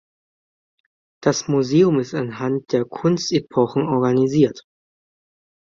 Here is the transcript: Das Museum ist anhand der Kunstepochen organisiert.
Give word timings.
Das 1.23 1.47
Museum 1.47 1.99
ist 1.99 2.15
anhand 2.15 2.71
der 2.71 2.85
Kunstepochen 2.85 3.83
organisiert. 3.83 4.63